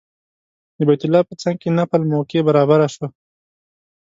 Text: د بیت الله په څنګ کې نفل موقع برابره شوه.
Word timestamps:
د 0.77 0.79
بیت 0.87 1.01
الله 1.05 1.21
په 1.29 1.33
څنګ 1.41 1.55
کې 1.61 1.69
نفل 1.79 2.01
موقع 2.13 2.39
برابره 2.47 2.87
شوه. 2.93 3.07